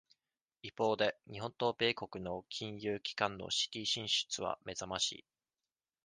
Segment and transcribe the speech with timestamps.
[0.63, 5.25] 一方で、日本と米国の金融機関のシティ進出は目ざましい。